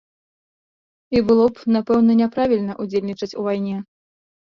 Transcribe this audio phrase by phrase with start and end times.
[1.17, 3.77] І было б, напэўна, няправільна ўдзельнічаць у вайне.